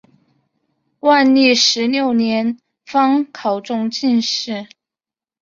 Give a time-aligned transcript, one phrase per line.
[1.01, 2.57] 万历十六年
[2.87, 4.65] 方考中进士。